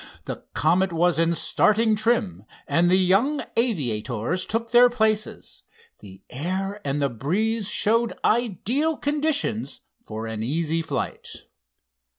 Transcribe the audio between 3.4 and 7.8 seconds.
aviators took their places. The air and the breeze